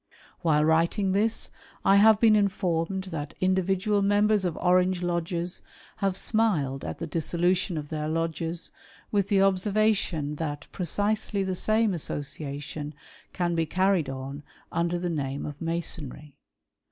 "While 0.41 0.65
writing 0.65 1.11
this, 1.11 1.51
I 1.85 1.97
have 1.97 2.19
been 2.19 2.35
informed 2.35 3.03
that 3.13 3.35
individual" 3.39 4.01
members 4.17 4.45
of 4.45 4.57
Orange 4.57 5.03
Lodges 5.03 5.61
have 5.97 6.17
smiled 6.17 6.83
at 6.83 6.97
the 6.97 7.05
dissolution 7.05 7.77
of" 7.77 7.89
their 7.89 8.07
Lodges, 8.09 8.71
with 9.11 9.27
the 9.27 9.43
observation, 9.43 10.35
tliat 10.37 10.63
precisely 10.71 11.43
the 11.43 11.53
same" 11.53 11.93
association 11.93 12.95
can 13.31 13.53
be 13.53 13.67
carried 13.67 14.09
on 14.09 14.41
under 14.71 14.97
the 14.97 15.07
name 15.07 15.45
of 15.45 15.61
Masonry. 15.61 16.33